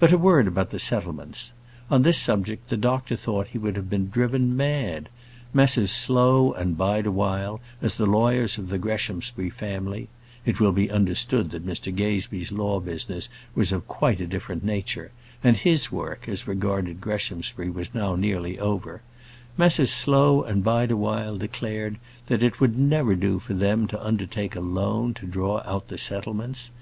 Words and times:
But 0.00 0.12
a 0.12 0.18
word 0.18 0.48
about 0.48 0.70
the 0.70 0.80
settlements. 0.80 1.52
On 1.88 2.02
this 2.02 2.18
subject 2.18 2.68
the 2.68 2.76
doctor 2.76 3.14
thought 3.14 3.46
he 3.54 3.58
would 3.58 3.76
have 3.76 3.88
been 3.88 4.10
driven 4.10 4.56
mad. 4.56 5.08
Messrs 5.54 5.92
Slow 5.92 6.52
& 6.52 6.60
Bideawhile, 6.74 7.60
as 7.80 7.94
the 7.96 8.04
lawyers 8.04 8.58
of 8.58 8.70
the 8.70 8.78
Greshamsbury 8.78 9.50
family 9.50 10.08
it 10.44 10.58
will 10.58 10.72
be 10.72 10.90
understood 10.90 11.50
that 11.50 11.64
Mr 11.64 11.94
Gazebee's 11.94 12.50
law 12.50 12.80
business 12.80 13.28
was 13.54 13.70
of 13.70 13.86
quite 13.86 14.20
a 14.20 14.26
different 14.26 14.64
nature, 14.64 15.12
and 15.44 15.56
his 15.56 15.92
work, 15.92 16.28
as 16.28 16.48
regarded 16.48 17.00
Greshamsbury, 17.00 17.70
was 17.70 17.94
now 17.94 18.16
nearly 18.16 18.58
over 18.58 19.00
Messrs 19.56 19.92
Slow 19.92 20.42
& 20.48 20.52
Bideawhile 20.52 21.38
declared 21.38 22.00
that 22.26 22.42
it 22.42 22.58
would 22.58 22.76
never 22.76 23.14
do 23.14 23.38
for 23.38 23.54
them 23.54 23.86
to 23.86 24.04
undertake 24.04 24.56
alone 24.56 25.14
to 25.14 25.24
draw 25.28 25.62
out 25.64 25.86
the 25.86 25.98
settlements. 25.98 26.72